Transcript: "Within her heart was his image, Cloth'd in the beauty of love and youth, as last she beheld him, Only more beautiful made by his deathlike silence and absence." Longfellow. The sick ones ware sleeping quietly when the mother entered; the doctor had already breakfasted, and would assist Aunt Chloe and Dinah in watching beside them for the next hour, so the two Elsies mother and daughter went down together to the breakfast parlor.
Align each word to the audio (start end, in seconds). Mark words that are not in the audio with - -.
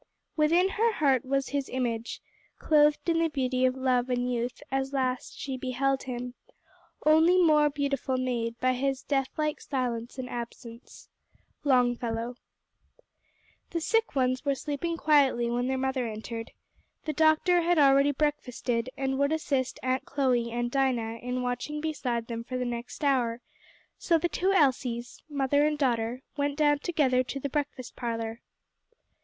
"Within 0.35 0.69
her 0.69 0.93
heart 0.93 1.23
was 1.25 1.49
his 1.49 1.69
image, 1.69 2.23
Cloth'd 2.57 3.07
in 3.07 3.19
the 3.19 3.27
beauty 3.29 3.65
of 3.65 3.75
love 3.75 4.09
and 4.09 4.33
youth, 4.33 4.63
as 4.71 4.93
last 4.93 5.37
she 5.37 5.57
beheld 5.57 6.01
him, 6.01 6.33
Only 7.05 7.37
more 7.37 7.69
beautiful 7.69 8.17
made 8.17 8.59
by 8.59 8.73
his 8.73 9.03
deathlike 9.03 9.61
silence 9.61 10.17
and 10.17 10.27
absence." 10.27 11.07
Longfellow. 11.63 12.33
The 13.69 13.79
sick 13.79 14.15
ones 14.15 14.43
ware 14.43 14.55
sleeping 14.55 14.97
quietly 14.97 15.51
when 15.51 15.67
the 15.67 15.77
mother 15.77 16.07
entered; 16.07 16.49
the 17.05 17.13
doctor 17.13 17.61
had 17.61 17.77
already 17.77 18.11
breakfasted, 18.11 18.89
and 18.97 19.19
would 19.19 19.31
assist 19.31 19.79
Aunt 19.83 20.05
Chloe 20.05 20.49
and 20.49 20.71
Dinah 20.71 21.19
in 21.21 21.43
watching 21.43 21.79
beside 21.79 22.25
them 22.25 22.43
for 22.43 22.57
the 22.57 22.65
next 22.65 23.03
hour, 23.03 23.39
so 23.99 24.17
the 24.17 24.27
two 24.27 24.51
Elsies 24.51 25.21
mother 25.29 25.63
and 25.63 25.77
daughter 25.77 26.23
went 26.37 26.57
down 26.57 26.79
together 26.79 27.21
to 27.23 27.39
the 27.39 27.49
breakfast 27.49 27.95
parlor. 27.95 28.41